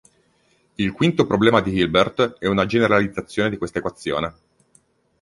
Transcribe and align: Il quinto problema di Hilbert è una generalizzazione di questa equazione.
Il 0.77 0.93
quinto 0.93 1.27
problema 1.27 1.61
di 1.61 1.73
Hilbert 1.77 2.37
è 2.39 2.47
una 2.47 2.65
generalizzazione 2.65 3.51
di 3.51 3.57
questa 3.57 3.77
equazione. 3.77 4.33